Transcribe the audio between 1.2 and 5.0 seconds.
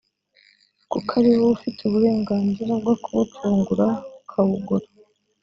wowe ufite uburenganzira bwo kuwucungura ukawugura